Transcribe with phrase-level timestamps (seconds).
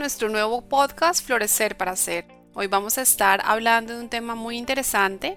[0.00, 2.24] Nuestro nuevo podcast Florecer para Ser.
[2.54, 5.36] Hoy vamos a estar hablando de un tema muy interesante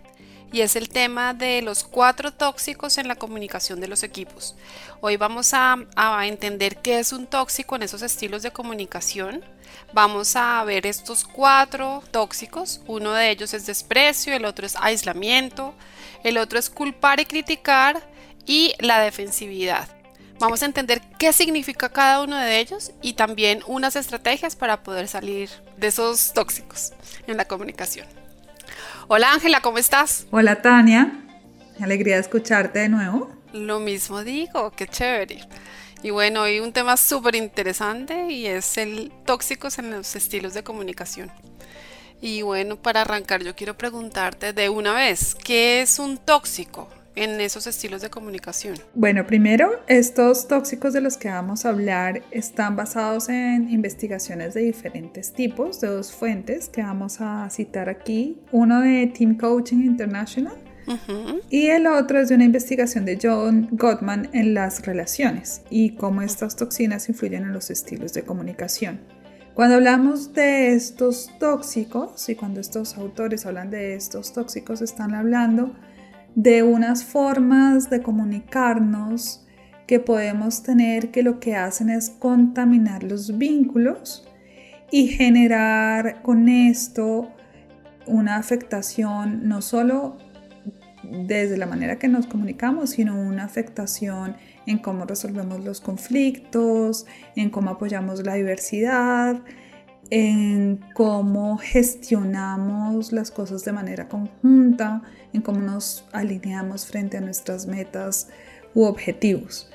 [0.54, 4.56] y es el tema de los cuatro tóxicos en la comunicación de los equipos.
[5.02, 9.44] Hoy vamos a, a, entender qué es un tóxico en esos estilos de comunicación.
[9.92, 12.80] Vamos a ver estos cuatro tóxicos.
[12.88, 15.74] Uno de ellos es desprecio, el otro es aislamiento,
[16.24, 18.02] el otro es culpar y criticar
[18.46, 20.03] y la defensividad.
[20.44, 25.08] Vamos a entender qué significa cada uno de ellos y también unas estrategias para poder
[25.08, 26.92] salir de esos tóxicos
[27.28, 28.06] en la comunicación.
[29.08, 30.28] Hola Ángela, ¿cómo estás?
[30.32, 31.14] Hola Tania,
[31.80, 33.32] alegría de escucharte de nuevo.
[33.54, 35.48] Lo mismo digo, qué chévere.
[36.04, 40.62] Y bueno, hoy un tema súper interesante y es el tóxicos en los estilos de
[40.62, 41.32] comunicación.
[42.20, 46.90] Y bueno, para arrancar yo quiero preguntarte de una vez, ¿qué es un tóxico?
[47.16, 48.76] En esos estilos de comunicación?
[48.94, 54.62] Bueno, primero, estos tóxicos de los que vamos a hablar están basados en investigaciones de
[54.62, 58.38] diferentes tipos, de dos fuentes que vamos a citar aquí.
[58.52, 60.56] Uno de Team Coaching International
[61.50, 66.22] y el otro es de una investigación de John Gottman en las relaciones y cómo
[66.22, 69.00] estas toxinas influyen en los estilos de comunicación.
[69.54, 75.76] Cuando hablamos de estos tóxicos y cuando estos autores hablan de estos tóxicos, están hablando
[76.36, 79.46] de unas formas de comunicarnos
[79.88, 84.28] que podemos tener que lo que hacen es contaminar los vínculos
[84.92, 87.32] y generar con esto
[88.06, 90.18] una afectación no solo
[91.04, 94.36] desde la manera que nos comunicamos, sino una afectación
[94.66, 97.06] en cómo resolvemos los conflictos,
[97.36, 99.42] en cómo apoyamos la diversidad,
[100.10, 105.02] en cómo gestionamos las cosas de manera conjunta,
[105.34, 108.28] en cómo nos alineamos frente a nuestras metas
[108.74, 109.70] u objetivos.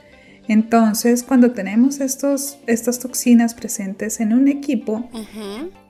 [0.48, 5.10] Entonces, cuando tenemos estos, estas toxinas presentes en un equipo,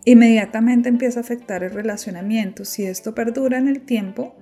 [0.04, 2.64] inmediatamente empieza a afectar el relacionamiento.
[2.64, 4.34] Si esto perdura en el tiempo,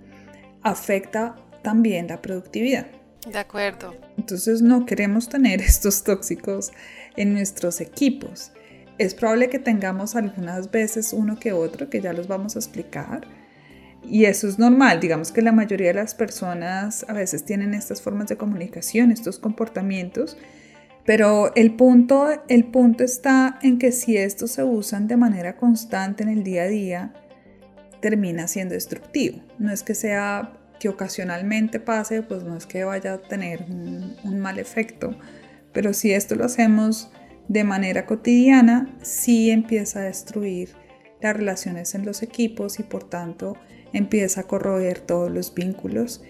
[0.63, 2.87] afecta también la productividad.
[3.31, 3.95] De acuerdo.
[4.17, 6.73] Entonces, no queremos tener estos tóxicos
[7.17, 8.53] en nuestros equipos.
[8.99, 13.27] Es probable que tengamos algunas veces uno que otro, que ya los vamos a explicar.
[14.03, 18.01] Y eso es normal, digamos que la mayoría de las personas a veces tienen estas
[18.01, 20.37] formas de comunicación, estos comportamientos,
[21.05, 26.23] pero el punto, el punto está en que si estos se usan de manera constante
[26.23, 27.15] en el día a día,
[28.01, 29.41] termina siendo destructivo.
[29.59, 34.17] No es que sea que ocasionalmente pase, pues no es que vaya a tener un,
[34.25, 35.17] un mal efecto,
[35.73, 37.11] pero si esto lo hacemos
[37.49, 40.75] de manera cotidiana, sí empieza a destruir
[41.21, 43.57] las relaciones en los equipos y por tanto
[43.93, 46.23] empieza a corroer todos los vínculos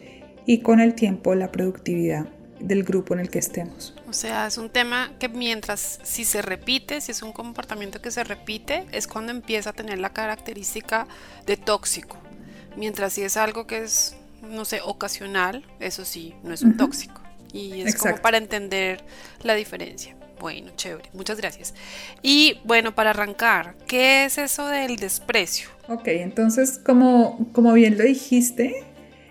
[0.44, 2.28] y con el tiempo la productividad
[2.60, 3.94] del grupo en el que estemos.
[4.09, 8.10] O sea, es un tema que mientras si se repite, si es un comportamiento que
[8.10, 11.06] se repite, es cuando empieza a tener la característica
[11.47, 12.16] de tóxico.
[12.76, 17.21] Mientras si es algo que es, no sé, ocasional, eso sí, no es un tóxico.
[17.53, 19.03] Y es como para entender
[19.43, 20.16] la diferencia.
[20.39, 21.75] Bueno, chévere, muchas gracias.
[22.23, 25.69] Y bueno, para arrancar, ¿qué es eso del desprecio?
[25.89, 28.85] Ok, entonces, como, como bien lo dijiste,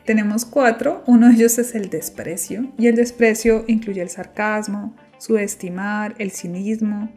[0.06, 1.04] tenemos cuatro.
[1.06, 2.72] Uno de ellos es el desprecio.
[2.78, 7.12] Y el desprecio incluye el sarcasmo, subestimar, el cinismo,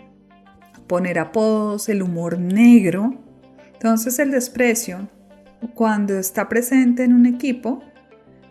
[0.87, 3.15] poner apodos, el humor negro.
[3.73, 5.09] Entonces, el desprecio,
[5.75, 7.83] cuando está presente en un equipo,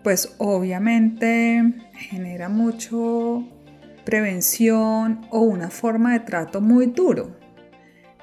[0.03, 3.43] pues obviamente genera mucho
[4.07, 7.35] prevención o una forma de trato muy duro.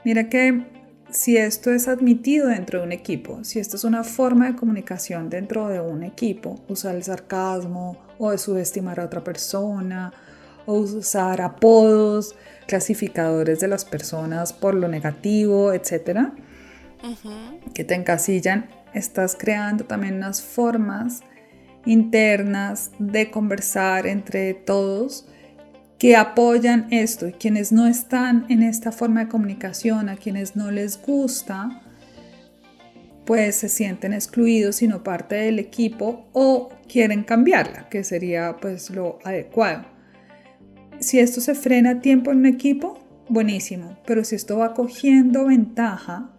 [0.02, 0.64] Mira que
[1.10, 5.28] si esto es admitido dentro de un equipo, si esto es una forma de comunicación
[5.28, 10.14] dentro de un equipo, usar el sarcasmo o subestimar a otra persona
[10.64, 12.34] o usar apodos,
[12.66, 16.32] clasificadores de las personas por lo negativo, etcétera,
[17.74, 21.20] que te encasillan, estás creando también unas formas
[21.84, 25.28] internas de conversar entre todos
[25.98, 30.70] que apoyan esto y quienes no están en esta forma de comunicación, a quienes no
[30.70, 31.82] les gusta,
[33.24, 38.90] pues se sienten excluidos y no parte del equipo o quieren cambiarla, que sería pues
[38.90, 39.86] lo adecuado.
[41.00, 42.98] Si esto se frena a tiempo en un equipo,
[43.28, 46.30] buenísimo, pero si esto va cogiendo ventaja,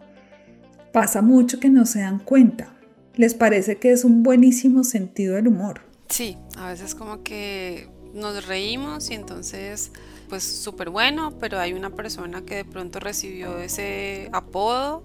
[0.92, 2.72] pasa mucho que no se dan cuenta.
[3.14, 5.80] Les parece que es un buenísimo sentido del humor.
[6.08, 9.92] Sí, a veces como que nos reímos y entonces
[10.28, 15.04] pues súper bueno, pero hay una persona que de pronto recibió ese apodo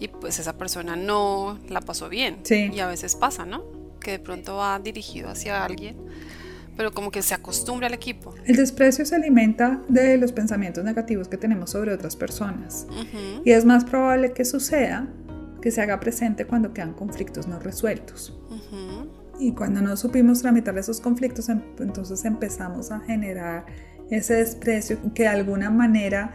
[0.00, 2.38] y pues esa persona no la pasó bien.
[2.42, 2.70] Sí.
[2.72, 3.62] Y a veces pasa, ¿no?
[4.00, 5.96] Que de pronto va dirigido hacia alguien,
[6.76, 8.34] pero como que se acostumbra al equipo.
[8.46, 12.86] El desprecio se alimenta de los pensamientos negativos que tenemos sobre otras personas.
[13.44, 15.06] Y es más probable que suceda
[15.60, 18.34] que se haga presente cuando quedan conflictos no resueltos.
[18.50, 19.21] ujú.
[19.38, 23.66] Y cuando no supimos tramitar esos conflictos, em- entonces empezamos a generar
[24.10, 26.32] ese desprecio que de alguna manera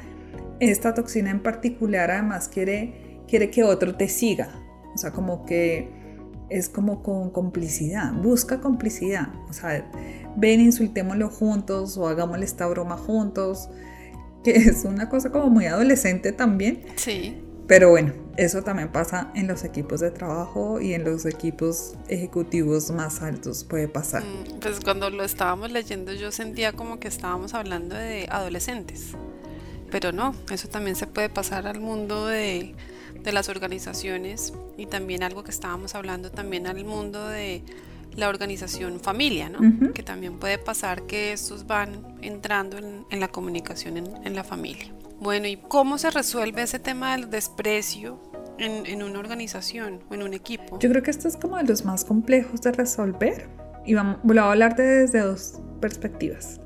[0.60, 4.50] esta toxina en particular además quiere, quiere que otro te siga.
[4.94, 5.96] O sea, como que
[6.50, 9.30] es como con complicidad, busca complicidad.
[9.50, 9.90] O sea,
[10.38, 13.70] ven, insultémoslo juntos o hagámosle esta broma juntos,
[14.44, 16.82] que es una cosa como muy adolescente también.
[16.96, 21.96] Sí, Pero bueno, eso también pasa en los equipos de trabajo y en los equipos
[22.08, 24.24] ejecutivos más altos puede pasar.
[24.24, 29.18] Mm, Pues cuando lo estábamos leyendo yo sentía como que estábamos hablando de adolescentes,
[29.92, 32.76] pero no, eso también se puede pasar al mundo de,
[33.24, 37.64] de las organizaciones y también algo que estábamos hablando también al mundo de
[38.16, 39.60] la organización familia, ¿no?
[39.94, 44.44] Que también puede pasar que estos van entrando en, en la comunicación en, en la
[44.44, 44.92] familia.
[45.20, 48.20] Bueno, ¿y cómo se resuelve ese tema del desprecio
[48.60, 50.78] en, una organización o en un equipo?
[50.80, 53.50] Yo creo que esto es como de los más complejos de resolver
[53.86, 56.60] y vamos, voy a hablar de desde dos perspectivas.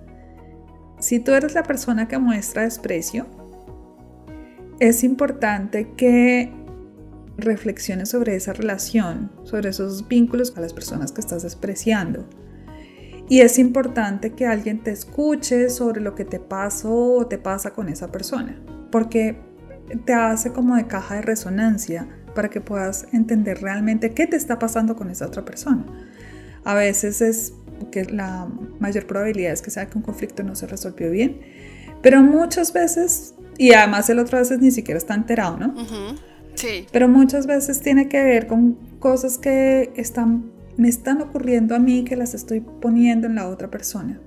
[0.99, 3.25] Si tú eres la persona que muestra desprecio,
[4.79, 6.53] es importante que
[7.37, 12.27] reflexiones sobre esa relación, sobre esos vínculos con las personas que estás despreciando.
[13.31, 17.71] Y es importante que alguien te escuche sobre lo que te pasó o te pasa
[17.71, 18.61] con esa persona,
[18.91, 19.37] porque
[20.03, 24.59] te hace como de caja de resonancia para que puedas entender realmente qué te está
[24.59, 25.85] pasando con esa otra persona.
[26.65, 27.53] A veces es
[27.89, 28.49] que la
[28.79, 31.39] mayor probabilidad es que sea que un conflicto no se resolvió bien,
[32.01, 35.73] pero muchas veces, y además el otro a veces ni siquiera está enterado, ¿no?
[36.55, 40.51] Sí, Pero muchas veces tiene que ver con cosas que están,
[40.81, 44.19] me están ocurriendo a mí que las estoy poniendo en la otra persona.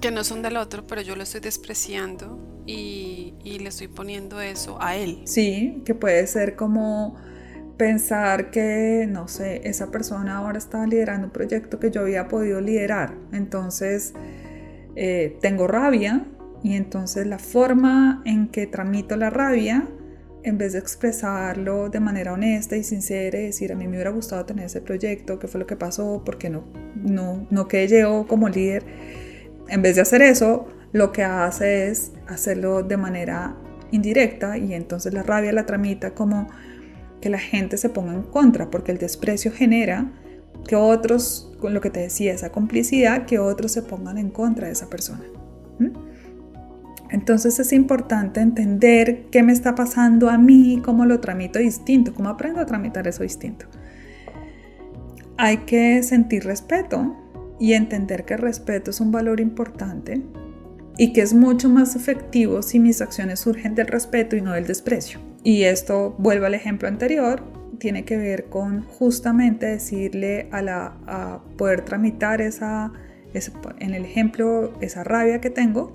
[0.00, 4.40] que no son del otro, pero yo lo estoy despreciando y, y le estoy poniendo
[4.40, 5.20] eso a él.
[5.24, 7.14] Sí, que puede ser como
[7.76, 12.62] pensar que, no sé, esa persona ahora está liderando un proyecto que yo había podido
[12.62, 13.14] liderar.
[13.30, 14.14] Entonces,
[14.96, 16.24] eh, tengo rabia
[16.62, 19.86] y entonces la forma en que tramito la rabia,
[20.42, 24.10] en vez de expresarlo de manera honesta y sincera y decir, a mí me hubiera
[24.10, 26.64] gustado tener ese proyecto, qué fue lo que pasó, porque no,
[26.94, 28.84] no, no quedé yo como líder,
[29.68, 33.56] en vez de hacer eso, lo que hace es hacerlo de manera
[33.90, 36.48] indirecta y entonces la rabia la tramita como
[37.20, 40.12] que la gente se ponga en contra, porque el desprecio genera
[40.66, 44.66] que otros, con lo que te decía, esa complicidad, que otros se pongan en contra
[44.66, 45.24] de esa persona.
[47.10, 52.28] Entonces es importante entender qué me está pasando a mí, cómo lo tramito distinto, cómo
[52.28, 53.66] aprendo a tramitar eso distinto.
[55.36, 57.16] Hay que sentir respeto
[57.58, 60.22] y entender que el respeto es un valor importante
[60.98, 64.66] y que es mucho más efectivo si mis acciones surgen del respeto y no del
[64.66, 65.20] desprecio.
[65.44, 67.42] Y esto, vuelvo al ejemplo anterior,
[67.78, 72.92] tiene que ver con justamente decirle a, la, a poder tramitar esa,
[73.78, 75.92] en el ejemplo, esa rabia que tengo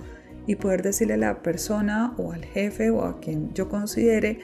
[0.47, 4.39] y poder decirle a la persona o al jefe o a quien yo considere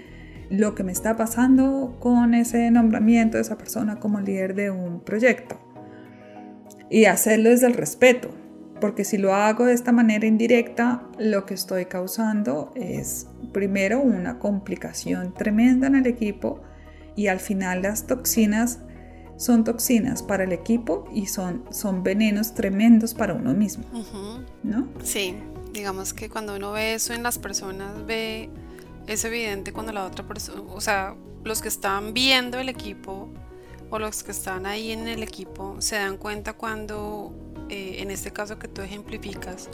[0.49, 5.01] lo que me está pasando con ese nombramiento de esa persona como líder de un
[5.01, 5.59] proyecto.
[6.89, 8.29] Y hacerlo desde el respeto,
[8.81, 14.39] porque si lo hago de esta manera indirecta, lo que estoy causando es primero una
[14.39, 16.61] complicación tremenda en el equipo
[17.15, 18.79] y al final las toxinas
[19.35, 23.85] son toxinas para el equipo y son, son venenos tremendos para uno mismo,
[24.63, 24.89] ¿no?
[25.01, 25.35] Sí,
[25.71, 28.49] digamos que cuando uno ve eso en las personas, ve,
[29.07, 33.29] es evidente cuando la otra persona, o sea, los que están viendo el equipo
[33.89, 37.33] o los que están ahí en el equipo se dan cuenta cuando,
[37.69, 39.69] eh, en este caso que tú ejemplificas,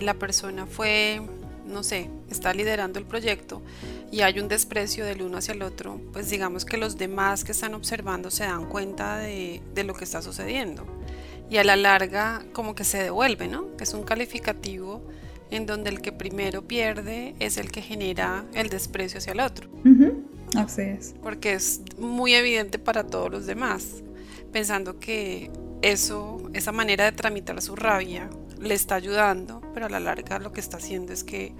[0.00, 1.22] la persona fue,
[1.64, 3.62] no sé, está liderando el proyecto
[4.10, 7.52] y hay un desprecio del uno hacia el otro, pues digamos que los demás que
[7.52, 10.86] están observando se dan cuenta de, de lo que está sucediendo.
[11.48, 13.68] Y a la larga como que se devuelve, ¿no?
[13.78, 15.00] Es un calificativo
[15.50, 19.68] en donde el que primero pierde es el que genera el desprecio hacia el otro,
[20.56, 21.14] Así es.
[21.22, 24.02] porque es muy evidente para todos los demás,
[24.52, 25.50] pensando que
[25.82, 28.28] eso, esa manera de tramitar su rabia
[28.60, 31.52] le está ayudando, pero a la larga lo que está haciendo es que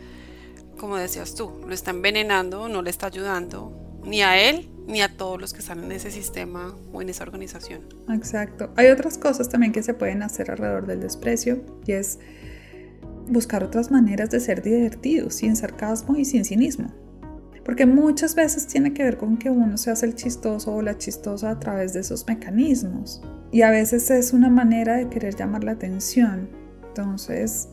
[0.78, 3.72] como decías tú, lo está envenenando, no le está ayudando
[4.04, 7.24] ni a él ni a todos los que están en ese sistema o en esa
[7.24, 7.80] organización.
[8.10, 8.70] Exacto.
[8.76, 12.18] Hay otras cosas también que se pueden hacer alrededor del desprecio y es
[13.28, 16.92] buscar otras maneras de ser divertidos, sin sarcasmo y sin cinismo.
[17.64, 20.96] Porque muchas veces tiene que ver con que uno se hace el chistoso o la
[20.98, 23.22] chistosa a través de esos mecanismos.
[23.50, 26.48] Y a veces es una manera de querer llamar la atención.
[26.88, 27.68] Entonces,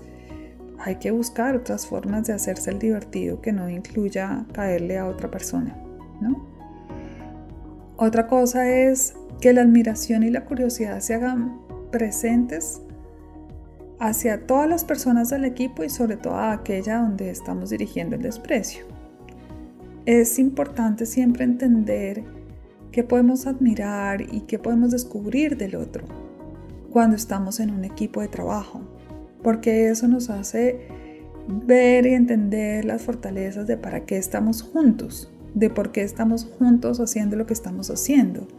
[0.79, 5.29] hay que buscar otras formas de hacerse el divertido que no incluya caerle a otra
[5.29, 5.77] persona,
[6.19, 6.45] ¿no?
[7.95, 11.59] Otra cosa es que la admiración y la curiosidad se hagan
[11.91, 12.81] presentes
[14.03, 18.21] hacia todas las personas del equipo y sobre todo a aquella donde estamos dirigiendo el
[18.21, 18.83] desprecio.
[20.05, 22.25] Es importante siempre entender
[22.91, 26.03] qué podemos admirar y qué podemos descubrir del otro
[26.91, 28.81] cuando estamos en un equipo de trabajo,
[29.41, 30.85] porque eso nos hace
[31.47, 36.99] ver y entender las fortalezas de para qué estamos juntos, de por qué estamos juntos
[36.99, 38.49] haciendo lo que estamos haciendo.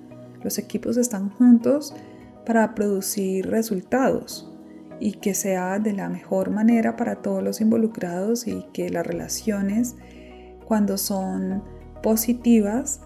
[0.43, 1.95] Los equipos están juntos
[2.47, 4.51] para producir resultados
[5.01, 9.97] y que sea de la mejor manera para todos los involucrados y que las relaciones
[10.67, 11.63] cuando son
[12.03, 13.01] positivas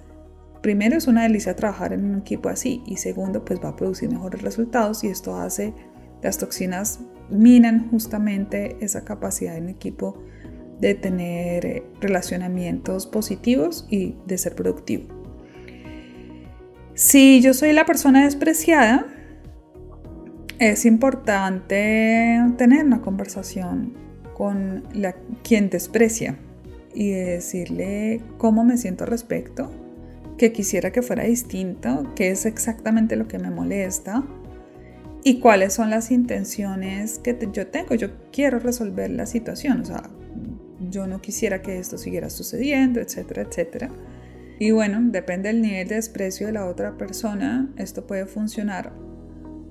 [0.63, 4.11] primero es una delicia trabajar en un equipo así y segundo pues va a producir
[4.11, 5.75] mejores resultados y esto hace
[6.23, 10.23] las toxinas minan justamente esa capacidad en equipo
[10.81, 15.09] de tener eh, relacionamientos positivos y de ser productivo.
[16.95, 19.07] Si yo soy la persona despreciada,
[20.59, 23.95] es importante tener una conversación
[24.35, 26.37] con la, quien desprecia
[26.95, 29.71] y decirle cómo me siento respecto,
[30.37, 34.25] que quisiera que fuera distinto, qué es exactamente lo que me molesta
[35.23, 37.95] y cuáles son las intenciones que yo tengo.
[37.95, 40.11] Yo quiero resolver la situación, o sea,
[40.91, 43.91] yo no quisiera que esto siguiera sucediendo, etcétera, etcétera.
[44.59, 48.93] Y bueno, depende del nivel de desprecio de la otra persona, esto puede funcionar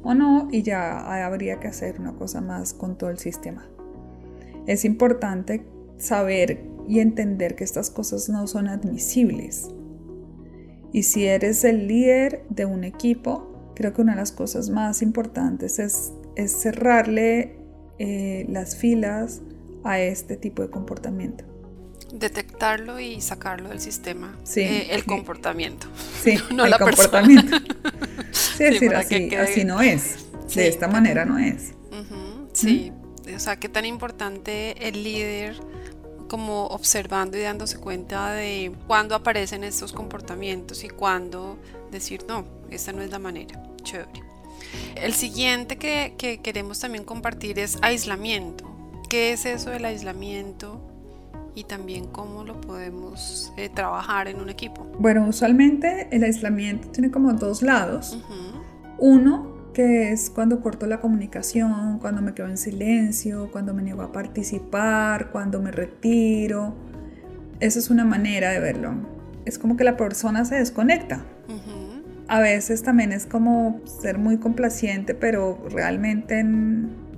[0.07, 3.67] o no y ya habría que hacer una cosa más con todo el sistema.
[4.65, 5.65] Es importante
[5.97, 9.67] saber y entender que estas cosas no son admisibles.
[10.93, 15.01] Y si eres el líder de un equipo, creo que una de las cosas más
[15.01, 16.13] importantes es,
[16.61, 17.57] cerrarle
[17.99, 19.41] eh, las filas
[19.83, 21.43] a este tipo de comportamiento.
[22.13, 24.37] Detectarlo y sacarlo del sistema.
[24.43, 24.61] Sí.
[24.61, 25.87] Eh, el comportamiento.
[26.23, 27.57] Sí, no el comportamiento.
[28.57, 28.95] sí, es decir,
[29.37, 30.25] así, no es.
[30.53, 31.73] de esta manera no es.
[32.53, 32.91] Sí.
[33.35, 35.57] O sea, qué tan importante el líder
[36.27, 41.57] como observando y dándose cuenta de cuándo aparecen estos comportamientos y cuándo
[41.91, 43.61] decir, no, esta no es la manera.
[43.83, 44.23] Chévere.
[44.95, 48.65] El siguiente que, que queremos también compartir es aislamiento.
[49.09, 50.81] ¿Qué es eso del aislamiento?
[51.57, 54.85] Y también cómo lo podemos eh, trabajar en un equipo.
[54.99, 58.15] Bueno, usualmente el aislamiento tiene como dos lados.
[58.99, 64.03] Uno, que es cuando corto la comunicación, cuando me quedo en silencio, cuando me niego
[64.03, 66.75] a participar, cuando me retiro.
[67.59, 68.93] Esa es una manera de verlo.
[69.45, 71.25] Es como que la persona se desconecta.
[72.27, 76.45] A veces también es como ser muy complaciente, pero realmente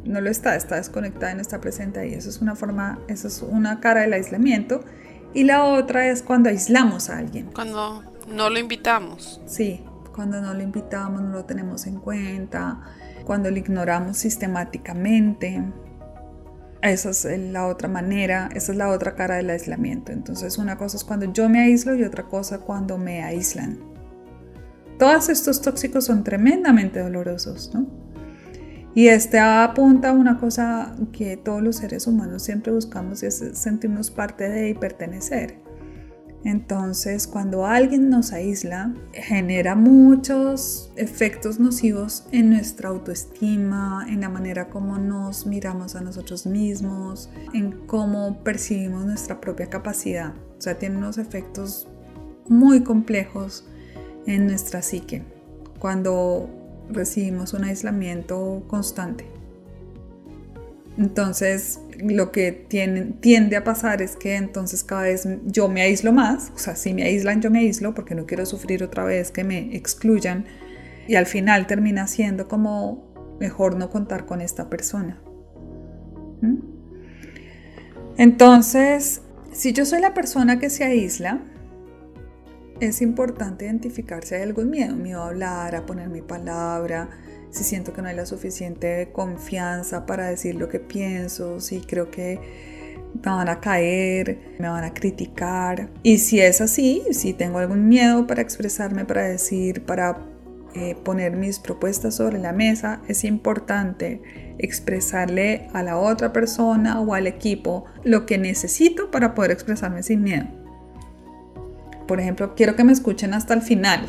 [0.06, 2.13] no lo está, está desconectada y no está presente ahí.
[2.13, 4.84] Eso es una forma, eso es una cara del aislamiento.
[5.34, 7.51] Y la otra es cuando aislamos a alguien.
[7.53, 9.41] Cuando no lo invitamos.
[9.46, 12.82] Sí, cuando no lo invitamos, no lo tenemos en cuenta,
[13.25, 15.63] cuando lo ignoramos sistemáticamente.
[16.82, 20.12] Esa es la otra manera, esa es la otra cara del aislamiento.
[20.12, 23.79] Entonces una cosa es cuando yo me aíslo y otra cosa cuando me aíslan.
[24.98, 27.88] Todos estos tóxicos son tremendamente dolorosos, ¿no?
[28.96, 33.43] Y este apunta a una cosa que todos los seres humanos siempre buscamos y es
[33.53, 35.60] sentirnos parte de y pertenecer.
[36.46, 44.69] Entonces, cuando alguien nos aísla, genera muchos efectos nocivos en nuestra autoestima, en la manera
[44.69, 50.34] como nos miramos a nosotros mismos, en cómo percibimos nuestra propia capacidad.
[50.58, 51.89] O sea, tiene unos efectos
[52.48, 53.67] muy complejos
[54.25, 55.24] en nuestra psique
[55.79, 56.50] cuando
[56.91, 59.25] recibimos un aislamiento constante.
[60.98, 66.51] Entonces, lo que tiende a pasar es que entonces cada vez yo me aíslo más,
[66.53, 69.46] o sea, si me aíslan, yo me aíslo porque no quiero sufrir otra vez que
[69.46, 70.46] me excluyan
[71.08, 75.22] y al final termina siendo como mejor no contar con esta persona.
[76.41, 76.58] ¿Mm?
[78.17, 79.22] Entonces,
[79.53, 81.41] si yo soy la persona que se aísla,
[82.80, 87.10] es importante identificar si hay algún miedo, miedo a hablar, a poner mi palabra,
[87.52, 92.12] si siento que no hay la suficiente confianza para decir lo que pienso, si creo
[92.12, 92.40] que
[93.14, 95.90] me van a caer, me van a criticar.
[96.04, 100.20] Y si es así, si tengo algún miedo para expresarme, para decir, para
[100.76, 104.22] eh, poner mis propuestas sobre la mesa, es importante
[104.60, 110.22] expresarle a la otra persona o al equipo lo que necesito para poder expresarme sin
[110.22, 110.59] miedo.
[112.10, 114.08] Por ejemplo, quiero que me escuchen hasta el final.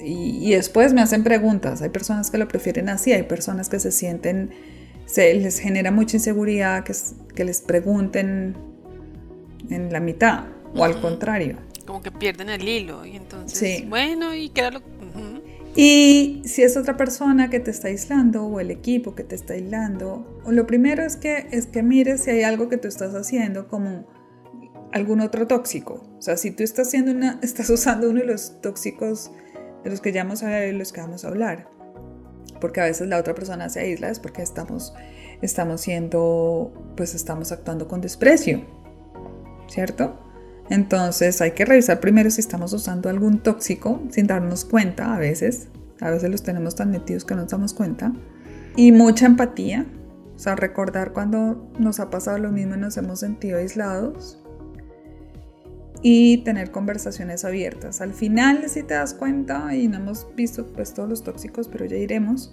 [0.00, 1.82] Y, después me hacen preguntas.
[1.82, 4.48] Hay personas que lo prefieren así, hay personas que se sienten,
[5.04, 6.94] se les genera mucha inseguridad que,
[7.34, 8.56] que les pregunten
[9.68, 11.58] en la mitad o al contrario.
[11.84, 14.80] Como que pierden el hilo y entonces, bueno, y lo
[15.76, 19.52] y si es otra persona que te está aislando o el equipo que te está
[19.52, 23.68] aislando, lo primero es que, es que mires si hay algo que tú estás haciendo
[23.68, 24.06] como
[24.92, 26.04] algún otro tóxico.
[26.18, 29.30] O sea, si tú estás, haciendo una, estás usando uno de los tóxicos
[29.84, 31.68] de los que ya los que vamos a hablar,
[32.60, 34.92] porque a veces la otra persona se aísla es porque estamos,
[35.42, 38.64] estamos siendo, pues estamos actuando con desprecio,
[39.68, 40.18] ¿cierto?
[40.70, 45.68] Entonces hay que revisar primero si estamos usando algún tóxico sin darnos cuenta a veces.
[46.00, 48.12] A veces los tenemos tan metidos que no nos damos cuenta.
[48.76, 49.86] Y mucha empatía.
[50.36, 54.38] O sea, recordar cuando nos ha pasado lo mismo y nos hemos sentido aislados.
[56.02, 58.00] Y tener conversaciones abiertas.
[58.00, 61.84] Al final, si te das cuenta, y no hemos visto pues todos los tóxicos, pero
[61.86, 62.52] ya iremos,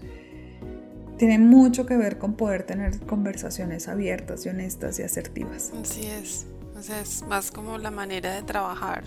[1.18, 5.72] tiene mucho que ver con poder tener conversaciones abiertas y honestas y asertivas.
[5.82, 6.48] Así es.
[6.78, 9.06] O sea, es más como la manera de trabajar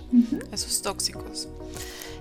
[0.52, 1.48] esos tóxicos.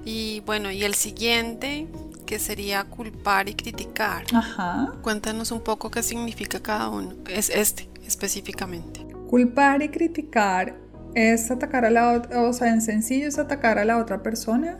[0.03, 1.87] Y bueno, y el siguiente,
[2.25, 4.25] que sería culpar y criticar.
[4.33, 4.93] Ajá.
[5.01, 7.13] Cuéntanos un poco qué significa cada uno.
[7.29, 9.05] Es este específicamente.
[9.29, 10.75] Culpar y criticar
[11.17, 14.77] es atacar a la otra, o sea, en sencillo es atacar a la otra persona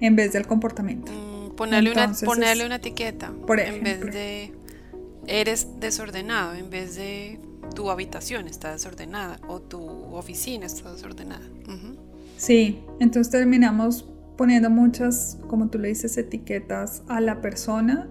[0.00, 1.12] en vez del comportamiento.
[1.12, 3.32] Mm, ponerle, una, ponerle una etiqueta.
[3.46, 4.52] Por en vez de
[5.28, 7.38] eres desordenado, en vez de
[7.76, 11.46] tu habitación está desordenada o tu oficina está desordenada.
[12.36, 18.08] Sí, entonces terminamos poniendo muchas, como tú le dices, etiquetas a la persona,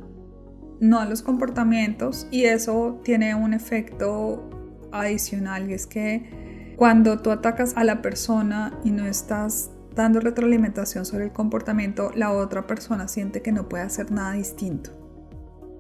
[0.80, 4.50] no a los comportamientos, y eso tiene un efecto
[4.92, 6.45] adicional, y es que
[6.76, 12.32] cuando tú atacas a la persona y no estás dando retroalimentación sobre el comportamiento, la
[12.32, 14.92] otra persona siente que no puede hacer nada distinto.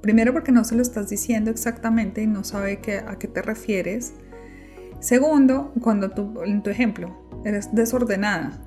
[0.01, 4.13] Primero porque no se lo estás diciendo exactamente y no sabe a qué te refieres.
[4.99, 8.61] Segundo, cuando tú, en tu ejemplo, eres desordenada.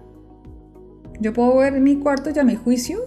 [1.21, 3.01] Yo puedo ver mi cuarto y a mi juicio,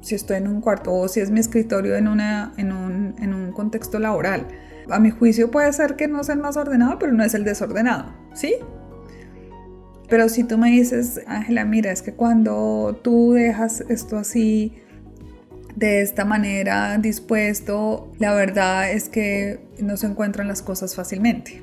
[0.00, 3.34] si estoy en un cuarto o si es mi escritorio en, una, en, un, en
[3.34, 4.46] un contexto laboral.
[4.90, 7.44] A mi juicio puede ser que no sea el más ordenado, pero no es el
[7.44, 8.56] desordenado, ¿sí?
[10.08, 14.74] Pero si tú me dices, Ángela, mira, es que cuando tú dejas esto así,
[15.76, 21.62] de esta manera dispuesto, la verdad es que no se encuentran las cosas fácilmente.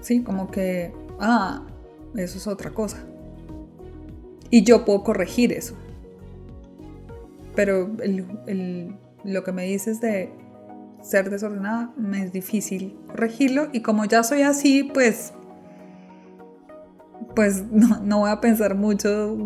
[0.00, 1.66] Sí, como que, ah,
[2.16, 3.04] eso es otra cosa.
[4.50, 5.76] Y yo puedo corregir eso.
[7.54, 7.90] Pero
[9.24, 10.32] lo que me dices de
[11.02, 15.32] ser desordenada me es difícil corregirlo y como ya soy así, pues
[17.34, 19.36] pues no, voy a pensar mucho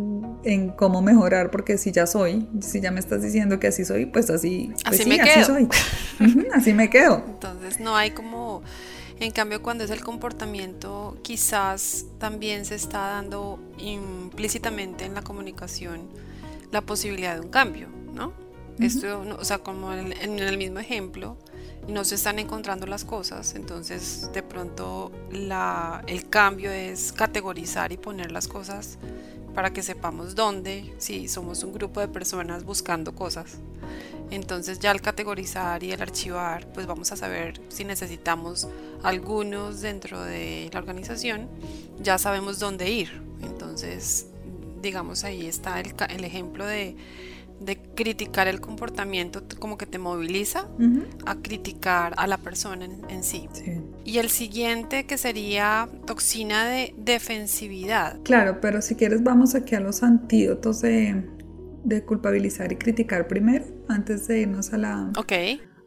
[0.44, 4.06] en cómo mejorar, porque si ya soy, si ya me estás diciendo que así soy,
[4.06, 5.44] pues así, pues así me quedo.
[5.44, 5.68] soy.
[6.54, 7.22] así me quedo.
[7.26, 8.62] Entonces no hay como,
[9.18, 16.08] en cambio cuando es el comportamiento, quizás también se está dando implícitamente en la comunicación
[16.72, 18.32] la posibilidad de un cambio, ¿no?
[18.78, 21.38] Esto, o sea, como en el mismo ejemplo,
[21.88, 28.32] no se están encontrando las cosas, entonces de pronto el cambio es categorizar y poner
[28.32, 28.98] las cosas
[29.54, 33.58] para que sepamos dónde, si somos un grupo de personas buscando cosas.
[34.30, 38.68] Entonces ya al categorizar y el archivar, pues vamos a saber si necesitamos
[39.02, 41.48] algunos dentro de la organización,
[42.02, 43.22] ya sabemos dónde ir.
[43.42, 44.26] Entonces,
[44.82, 46.96] digamos, ahí está el ejemplo de
[47.60, 50.68] de criticar el comportamiento como que te moviliza
[51.24, 53.48] a criticar a la persona en, sí.
[54.04, 58.20] Y el siguiente que sería toxina de defensividad.
[58.22, 61.24] Claro, pero si quieres vamos aquí a los antídotos de,
[61.84, 65.12] de culpabilizar y criticar primero, antes de irnos a la,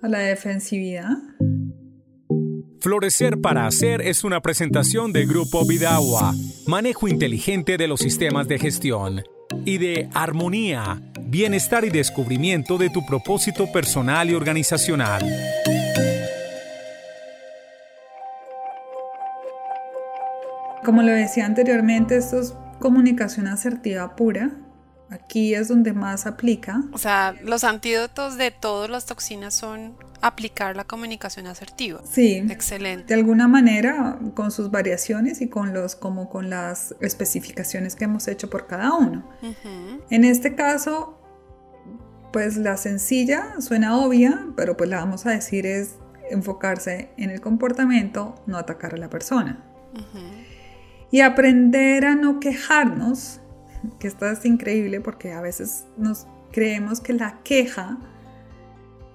[0.02, 1.18] a la defensividad.
[2.82, 6.34] Florecer para Hacer es una presentación de Grupo Vidagua,
[6.66, 9.22] manejo inteligente de los sistemas de gestión,
[9.66, 15.24] y de Armonía bienestar y descubrimiento de tu propósito personal y organizacional.
[20.84, 24.52] Como lo decía anteriormente, esto es comunicación asertiva pura
[25.10, 26.84] Aquí es donde más aplica.
[26.92, 32.02] O sea, los antídotos de todas las toxinas son aplicar la comunicación asertiva.
[32.10, 32.44] Sí.
[32.50, 33.06] Excelente.
[33.08, 38.28] De alguna manera, con sus variaciones y con los, como con las especificaciones que hemos
[38.28, 39.28] hecho por cada uno.
[40.10, 41.20] En este caso,
[42.32, 45.96] pues la sencilla suena obvia, pero pues la vamos a decir es
[46.30, 49.66] enfocarse en el comportamiento, no atacar a la persona.
[51.12, 53.42] Y aprender a no quejarnos,
[54.00, 57.98] que esto es increíble porque a veces nos creemos que la queja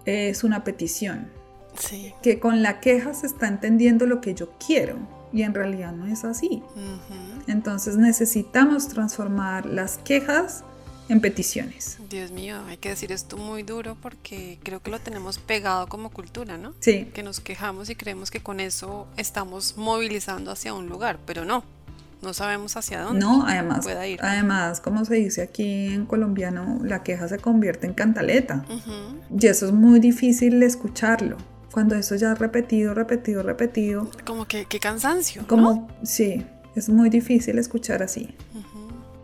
[0.05, 1.31] es una petición.
[1.79, 2.14] Sí.
[2.22, 4.96] Que con la queja se está entendiendo lo que yo quiero
[5.33, 6.62] y en realidad no es así.
[7.48, 10.64] Entonces necesitamos transformar las quejas
[11.09, 11.98] en peticiones.
[12.09, 16.11] Dios mío, hay que decir esto muy duro porque creo que lo tenemos pegado como
[16.11, 16.72] cultura, ¿no?
[16.81, 17.11] Sí.
[17.12, 21.64] Que nos quejamos y creemos que con eso estamos movilizando hacia un lugar, pero no.
[22.25, 23.21] No sabemos hacia dónde.
[23.21, 24.19] No, además, pueda ir.
[24.23, 28.65] además, como se dice aquí en colombiano, la queja se convierte en cantaleta.
[29.39, 31.37] Y eso es muy difícil escucharlo.
[31.71, 34.09] Cuando eso ya es repetido, repetido, repetido.
[34.25, 35.47] Como que qué cansancio.
[35.47, 38.35] Como, sí, es muy difícil escuchar así.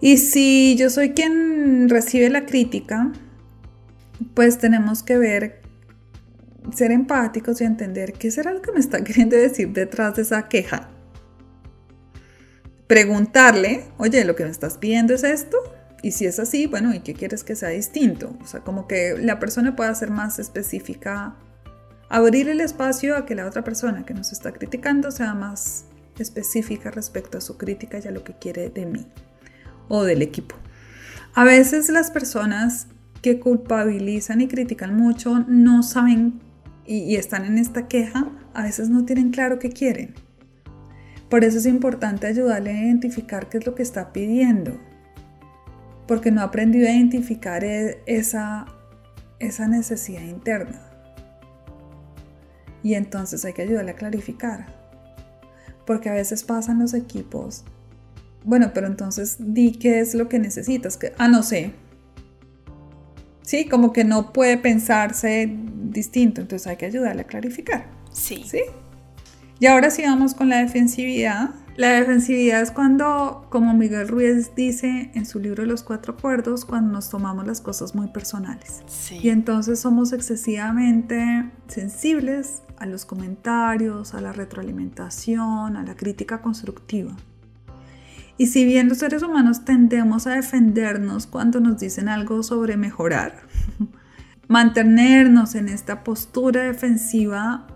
[0.01, 3.13] Y si yo soy quien recibe la crítica,
[4.35, 5.63] pues tenemos que ver,
[6.75, 10.49] ser empáticos y entender qué será lo que me está queriendo decir detrás de esa
[10.49, 10.91] queja
[12.91, 15.57] preguntarle, oye, lo que me estás pidiendo es esto.
[16.03, 18.37] Y si es así, bueno, ¿y qué quieres que sea distinto?
[18.43, 21.37] O sea, como que la persona pueda ser más específica,
[22.09, 25.85] abrir el espacio a que la otra persona que nos está criticando sea más
[26.19, 29.07] específica respecto a su crítica y a lo que quiere de mí
[29.87, 30.57] o del equipo.
[31.35, 32.89] A veces las personas
[33.23, 36.41] que culpabilizan y critican mucho no saben
[36.85, 40.13] y, y están en esta queja, a veces no tienen claro qué quieren.
[41.31, 44.79] Por eso es importante ayudarle a identificar qué es lo que está pidiendo,
[46.09, 48.67] porque no ha aprendido a identificar e, esa,
[49.39, 50.83] esa necesidad interna.
[52.83, 54.67] Y entonces hay que ayudarle a clarificar,
[55.87, 57.65] porque a veces pasan los equipos,
[58.43, 61.73] bueno, pero entonces di qué es lo que necesitas, que, ah, no sé.
[63.43, 65.49] Sí, como que no puede pensarse
[65.91, 67.87] distinto, entonces hay que ayudarle a clarificar.
[68.13, 68.43] Sí.
[68.45, 68.63] ¿Sí?
[69.61, 71.51] Y ahora sí vamos con la defensividad.
[71.77, 76.93] La defensividad es cuando, como Miguel Ruiz dice en su libro Los Cuatro Acuerdos, cuando
[76.93, 78.83] nos tomamos las cosas muy personales.
[78.87, 79.19] Sí.
[79.23, 87.15] Y entonces somos excesivamente sensibles a los comentarios, a la retroalimentación, a la crítica constructiva.
[88.39, 93.43] Y si bien los seres humanos tendemos a defendernos cuando nos dicen algo sobre mejorar,
[94.49, 97.67] mantenernos en esta postura defensiva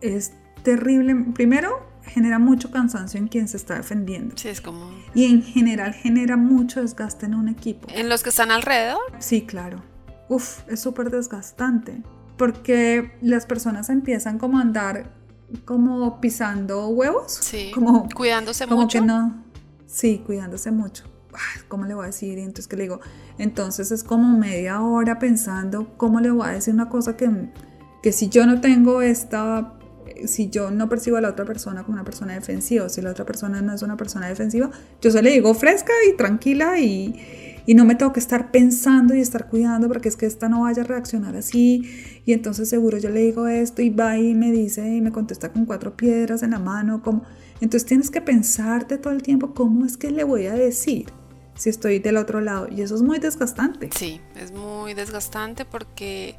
[0.00, 0.32] es
[0.68, 1.14] terrible.
[1.34, 4.36] Primero, genera mucho cansancio en quien se está defendiendo.
[4.36, 4.90] Sí, es como...
[5.14, 7.88] Y en general genera mucho desgaste en un equipo.
[7.90, 9.00] ¿En los que están alrededor?
[9.18, 9.82] Sí, claro.
[10.28, 12.02] Uf, es súper desgastante.
[12.36, 15.16] Porque las personas empiezan como a andar
[15.64, 17.38] como pisando huevos.
[17.40, 17.70] Sí.
[17.74, 19.00] Como, cuidándose como mucho.
[19.00, 19.42] que no.
[19.86, 21.04] Sí, cuidándose mucho.
[21.32, 22.36] Ay, ¿Cómo le voy a decir?
[22.36, 23.00] Y entonces, ¿qué le digo?
[23.38, 27.30] Entonces es como media hora pensando cómo le voy a decir una cosa que,
[28.02, 29.77] que si yo no tengo esta
[30.26, 33.24] si yo no percibo a la otra persona como una persona defensiva, si la otra
[33.24, 37.74] persona no es una persona defensiva, yo se le digo fresca y tranquila y, y,
[37.74, 40.82] no me tengo que estar pensando y estar cuidando porque es que esta no vaya
[40.82, 41.82] a reaccionar así
[42.24, 45.52] y entonces seguro yo le digo esto y va y me dice y me contesta
[45.52, 47.24] con cuatro piedras en la mano, como
[47.60, 51.06] entonces tienes que pensarte todo el tiempo cómo es que le voy a decir
[51.58, 53.90] si estoy del otro lado y eso es muy desgastante.
[53.94, 56.36] Sí, es muy desgastante porque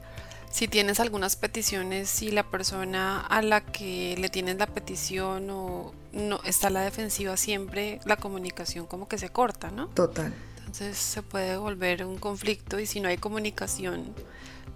[0.50, 5.94] si tienes algunas peticiones y la persona a la que le tienes la petición o
[6.12, 9.88] no está a la defensiva siempre, la comunicación como que se corta, ¿no?
[9.90, 10.34] Total.
[10.60, 14.14] Entonces se puede volver un conflicto y si no hay comunicación,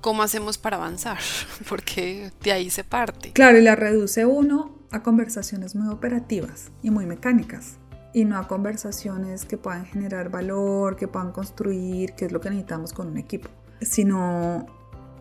[0.02, 1.20] ¿cómo hacemos para avanzar?
[1.70, 3.32] Porque de ahí se parte.
[3.32, 7.78] Claro, y la reduce uno a conversaciones muy operativas y muy mecánicas
[8.14, 12.50] y no a conversaciones que puedan generar valor, que puedan construir, que es lo que
[12.52, 13.50] necesitamos con un equipo,
[13.82, 14.68] sino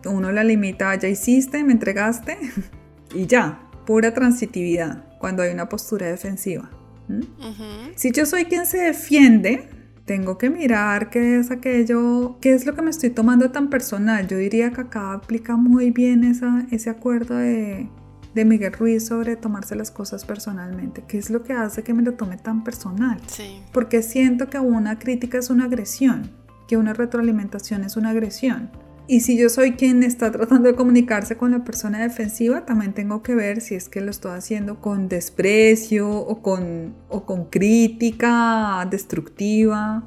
[0.05, 2.37] uno la limita, ya hiciste, me entregaste
[3.15, 6.69] y ya, pura transitividad cuando hay una postura defensiva.
[7.07, 7.13] ¿Mm?
[7.13, 7.91] Uh -huh.
[7.95, 9.69] Si yo soy quien se defiende,
[10.05, 14.27] tengo que mirar qué es aquello, qué es lo que me estoy tomando tan personal.
[14.27, 17.89] Yo diría que acá aplica muy bien esa, ese acuerdo de,
[18.35, 21.03] de Miguel Ruiz sobre tomarse las cosas personalmente.
[21.07, 23.19] ¿Qué es lo que hace que me lo tome tan personal?
[23.27, 23.61] Sí.
[23.71, 26.31] Porque siento que una crítica es una agresión,
[26.67, 28.71] que una retroalimentación es una agresión.
[29.05, 33.21] Y si yo soy quien está tratando de comunicarse con la persona defensiva, también tengo
[33.21, 38.87] que ver si es que lo estoy haciendo con desprecio o con, o con crítica
[38.89, 40.03] destructiva.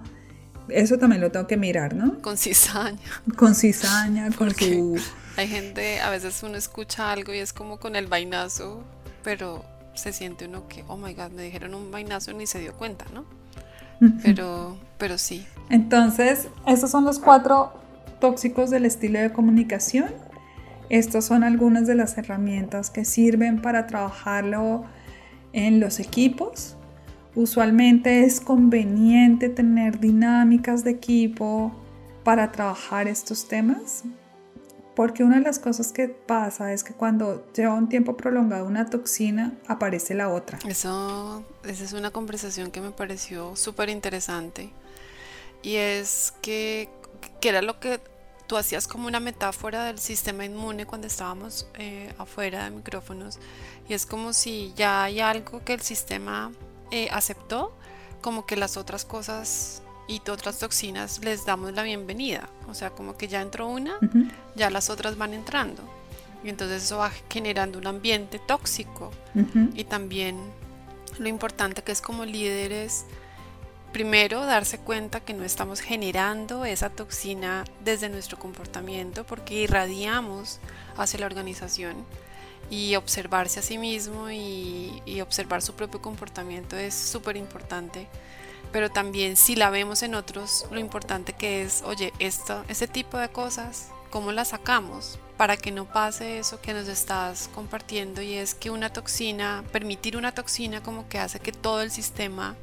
[0.70, 2.22] eso también lo tengo que mirar, ¿no?
[2.22, 2.98] Con cizaña.
[3.36, 4.98] Con cizaña, con su...
[5.36, 8.82] Hay gente, a veces uno escucha algo y es como con el vainazo,
[9.22, 9.62] pero
[9.94, 12.72] se siente uno que, oh my god, me dijeron un vainazo y ni se dio
[12.72, 13.26] cuenta, ¿no?
[14.22, 15.46] Pero, pero sí.
[15.70, 17.72] Entonces, esos son los cuatro
[18.20, 20.12] tóxicos del estilo de comunicación.
[20.88, 24.84] Estas son algunas de las herramientas que sirven para trabajarlo
[25.52, 26.76] en los equipos.
[27.34, 31.72] Usualmente es conveniente tener dinámicas de equipo
[32.24, 34.04] para trabajar estos temas,
[34.96, 38.86] porque una de las cosas que pasa es que cuando lleva un tiempo prolongado una
[38.86, 40.58] toxina, aparece la otra.
[40.66, 44.70] Eso, esa es una conversación que me pareció súper interesante.
[45.62, 46.88] Y es que,
[47.40, 48.00] que era lo que
[48.46, 53.38] tú hacías como una metáfora del sistema inmune cuando estábamos eh, afuera de micrófonos
[53.88, 56.52] y es como si ya hay algo que el sistema
[56.90, 57.76] eh, aceptó,
[58.20, 63.16] como que las otras cosas y otras toxinas les damos la bienvenida, o sea, como
[63.16, 63.98] que ya entró una,
[64.54, 65.82] ya las otras van entrando
[66.46, 69.10] y entonces eso va generando un ambiente tóxico.
[69.74, 70.38] Y también
[71.18, 73.04] lo importante que es como líderes
[73.92, 80.60] Primero, darse cuenta que no estamos generando esa toxina desde nuestro comportamiento porque irradiamos
[80.96, 82.04] hacia la organización
[82.70, 88.06] y observarse a sí mismo y, observar su propio comportamiento es súper importante.
[88.72, 93.16] Pero también si la vemos en otros, lo importante que es, oye, esto, este tipo
[93.16, 95.18] de cosas, ¿cómo las sacamos?
[95.36, 100.16] Para que no pase eso que nos estás compartiendo y es que una toxina, permitir
[100.16, 102.56] una toxina como que hace que todo el sistema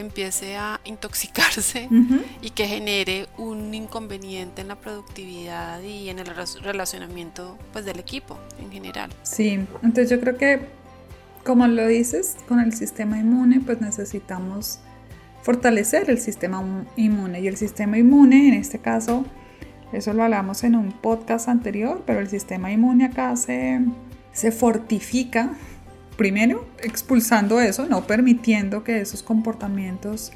[0.00, 1.88] empiece a intoxicarse
[2.42, 8.38] y que genere un inconveniente en la productividad y en el relacionamiento pues del equipo
[8.60, 9.10] en general.
[9.22, 9.48] Sí,
[9.82, 10.80] entonces yo creo que
[11.44, 14.80] como lo dices, con el sistema inmune pues necesitamos
[15.42, 16.62] fortalecer el sistema
[16.96, 19.24] inmune y el sistema inmune en este caso
[19.92, 23.80] eso lo hablamos en un podcast anterior, pero el sistema inmune acá se,
[24.32, 25.54] se fortifica
[26.20, 30.32] primero, expulsando eso, no permitiendo que esos comportamientos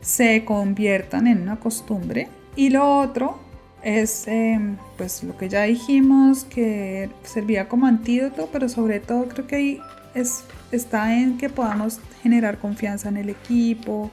[0.00, 2.28] se conviertan en una costumbre.
[2.54, 3.40] Y lo otro
[3.82, 9.48] es, em, pues lo que ya dijimos, que servía como antídoto, pero sobre todo creo
[9.48, 9.80] que ahí
[10.14, 14.12] es, está en que podamos generar confianza en el equipo,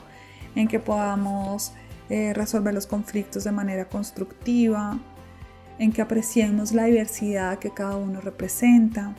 [0.55, 1.73] en que podamos
[2.09, 4.97] eh, resolver los conflictos de manera constructiva,
[5.77, 9.13] en que apreciemos la diversidad que cada uno representa.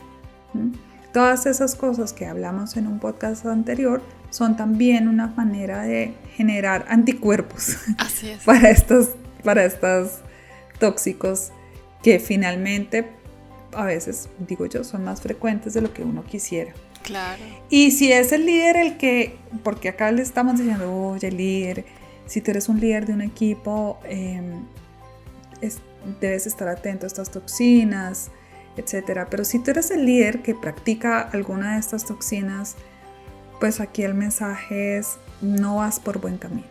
[1.13, 6.85] Todas esas cosas que hablamos en un podcast anterior son también una manera de generar
[6.87, 7.77] anticuerpos
[8.45, 9.09] para estos,
[9.43, 10.19] para estos
[10.79, 11.51] tóxicos
[12.03, 13.19] que finalmente
[13.73, 16.73] a veces, digo yo, son más frecuentes de lo que uno quisiera.
[17.03, 17.41] Claro.
[17.69, 21.85] Y si es el líder el que, porque acá le estamos diciendo, oye, líder,
[22.25, 24.63] si tú eres un líder de un equipo, em,
[26.19, 28.31] debes estar atento a estas toxinas,
[28.79, 29.27] etcétera.
[29.29, 32.75] Pero si tú eres el líder que practica alguna de estas toxinas,
[33.59, 36.67] pues aquí el mensaje es no vas por buen camino.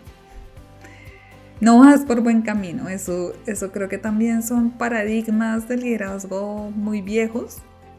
[1.61, 2.88] No vas por buen camino.
[2.88, 7.59] Eso, eso creo que también son paradigmas de liderazgo muy viejos,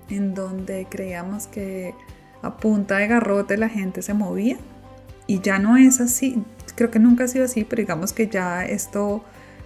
[0.09, 1.93] en donde creíamos que
[2.41, 4.57] a punta de garrote la gente se movía.
[5.27, 6.43] Y ya no es así.
[6.75, 9.23] Creo que nunca ha sido así, pero digamos que ya esto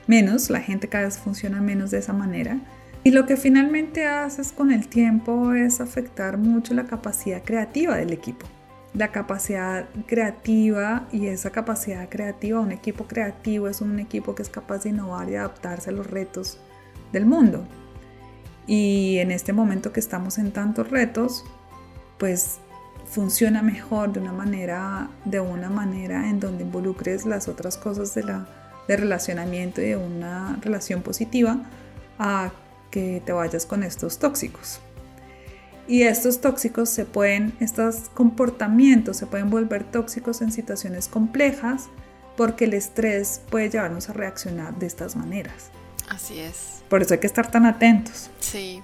[0.07, 2.59] menos, la gente cada vez funciona menos de esa manera.
[3.03, 8.13] Y lo que finalmente haces con el tiempo es afectar mucho la capacidad creativa del
[8.13, 8.45] equipo.
[8.93, 14.49] La capacidad creativa y esa capacidad creativa, un equipo creativo es un equipo que es
[14.49, 16.59] capaz de innovar y adaptarse a los retos
[17.11, 17.65] del mundo.
[18.67, 21.43] Y en este momento que estamos en tantos retos,
[22.17, 22.59] pues
[23.05, 28.23] funciona mejor de una manera, de una manera en donde involucres las otras cosas de,
[28.23, 28.47] la,
[28.87, 31.57] de relacionamiento y de una relación positiva
[32.17, 32.53] a
[32.93, 34.79] que te vayas con estos tóxicos.
[35.87, 41.89] Y estos tóxicos se pueden, estos comportamientos se pueden volver tóxicos en situaciones complejas
[42.37, 45.71] porque el estrés puede llevarnos a reaccionar de estas maneras.
[46.07, 46.83] Así es.
[46.87, 48.29] Por eso hay que estar tan atentos.
[48.39, 48.83] Sí,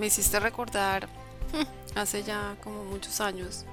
[0.00, 1.06] me hiciste recordar
[1.94, 3.66] hace ya como muchos años.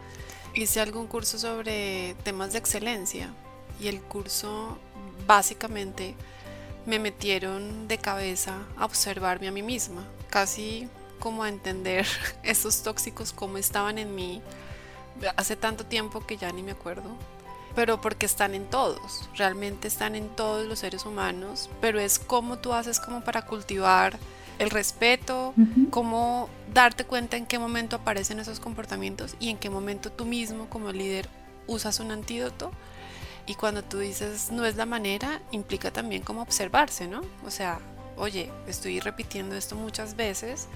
[0.54, 3.34] Hice algún curso sobre temas de excelencia
[3.80, 4.78] y el curso
[5.26, 6.16] básicamente
[6.86, 10.88] me metieron de cabeza a observarme a mí misma, casi
[11.20, 12.06] como a entender
[12.44, 14.42] esos tóxicos como estaban en mí
[15.38, 17.10] hace tanto tiempo que ya ni me acuerdo,
[17.76, 22.58] pero porque están en todos, realmente están en todos los seres humanos, pero es como
[22.58, 24.18] tú haces como para cultivar
[24.60, 25.54] el respeto,
[25.90, 30.70] cómo darte cuenta en qué momento aparecen esos comportamientos y en qué momento tú mismo
[30.70, 31.28] como líder
[31.66, 32.72] usas un antídoto
[33.46, 37.22] Y cuando tú dices no es la manera, implica también como observarse, ¿no?
[37.46, 37.80] O sea,
[38.16, 40.68] oye, estoy repitiendo esto muchas veces,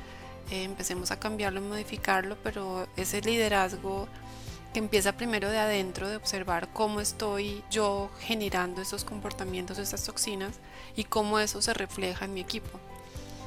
[0.51, 4.08] eh, empecemos a cambiarlo, modificarlo, pero ese liderazgo
[4.73, 10.60] que empieza primero de adentro, de observar cómo estoy yo generando esos comportamientos, esas toxinas
[10.95, 12.80] y cómo eso se refleja en mi equipo.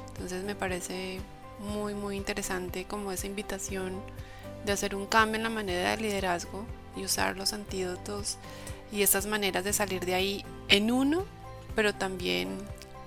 [0.08, 1.20] Entonces me parece
[1.60, 4.00] muy, muy interesante como esa invitación
[4.64, 6.64] de hacer un cambio en la manera de liderazgo
[6.96, 8.36] y usar los antídotos
[8.92, 11.24] y estas maneras de salir de ahí en uno,
[11.74, 12.48] pero también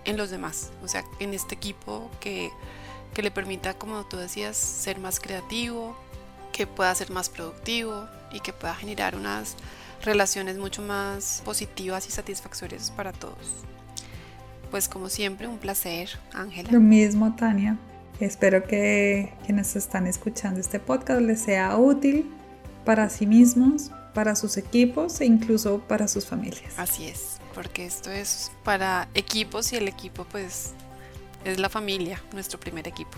[0.05, 2.49] en los demás, o sea, en este equipo que,
[3.13, 5.95] que le permita, como tú decías, ser más creativo,
[6.51, 9.55] que pueda ser más productivo y que pueda generar unas
[10.03, 13.65] relaciones mucho más positivas y satisfactorias para todos.
[14.71, 16.71] Pues como siempre, un placer, Ángela.
[16.71, 17.77] Lo mismo, Tania.
[18.19, 22.29] Espero que quienes están escuchando este podcast les sea útil
[22.85, 26.73] para sí mismos, para sus equipos e incluso para sus familias.
[26.77, 30.73] Así es, porque esto es para equipos y el equipo pues
[31.45, 33.17] es la familia, nuestro primer equipo.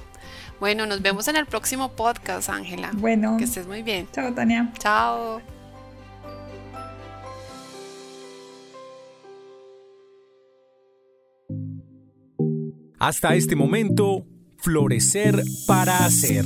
[0.60, 2.92] Bueno, nos vemos en el próximo podcast, Ángela.
[2.94, 3.38] Bueno.
[3.38, 4.08] Que estés muy bien.
[4.12, 4.72] Chao, Tania.
[4.80, 5.42] Chao.
[12.98, 14.26] Hasta este momento,
[14.58, 16.46] Florecer para Hacer.